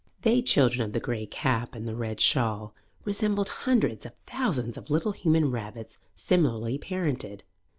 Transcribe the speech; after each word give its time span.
They, 0.23 0.41
children 0.41 0.81
of 0.81 0.93
the 0.93 0.99
grey 0.99 1.27
cap 1.27 1.75
and 1.75 1.87
the 1.87 1.95
red 1.95 2.19
shawl, 2.19 2.73
resembled 3.05 3.49
hundreds 3.49 4.03
of 4.03 4.15
thousands 4.25 4.75
of 4.75 4.89
little 4.89 5.11
human 5.11 5.51
rabbits 5.51 5.99
similarly 6.15 6.79
parented. 6.79 7.41